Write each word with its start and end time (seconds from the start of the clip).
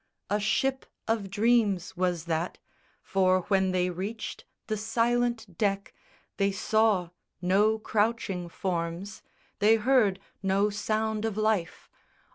A 0.31 0.39
ship 0.39 0.87
of 1.07 1.29
dreams 1.29 1.95
was 1.95 2.25
that; 2.25 2.57
for 3.03 3.41
when 3.49 3.69
they 3.71 3.91
reached 3.91 4.45
The 4.65 4.75
silent 4.75 5.59
deck, 5.59 5.93
they 6.37 6.51
saw 6.51 7.11
no 7.39 7.77
crouching 7.77 8.49
forms, 8.49 9.21
They 9.59 9.75
heard 9.75 10.19
no 10.41 10.71
sound 10.71 11.23
of 11.23 11.37
life. 11.37 11.87